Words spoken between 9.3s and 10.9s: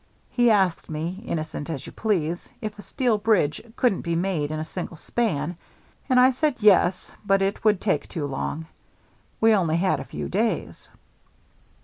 We only had a few days.